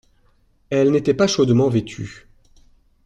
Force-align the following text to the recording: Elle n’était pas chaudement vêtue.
Elle 0.71 0.89
n’était 0.89 1.13
pas 1.13 1.27
chaudement 1.27 1.69
vêtue. 1.69 2.27